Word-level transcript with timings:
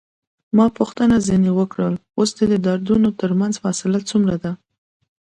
ما 0.57 0.65
پوښتنه 0.77 1.15
ځنې 1.27 1.51
وکړل: 1.59 1.93
اوس 2.17 2.29
د 2.51 2.53
دردونو 2.67 3.09
ترمنځ 3.21 3.53
فاصله 3.63 3.99
څومره 4.09 4.35
ده؟ 4.43 4.51